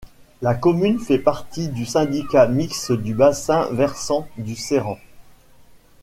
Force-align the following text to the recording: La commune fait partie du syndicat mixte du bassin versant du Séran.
La 0.41 0.55
commune 0.55 0.97
fait 0.97 1.19
partie 1.19 1.67
du 1.67 1.85
syndicat 1.85 2.47
mixte 2.47 2.91
du 2.91 3.13
bassin 3.13 3.67
versant 3.71 4.27
du 4.35 4.55
Séran. 4.55 4.97